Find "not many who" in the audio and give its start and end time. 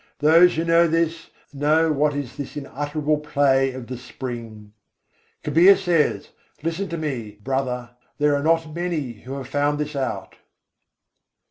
8.41-9.33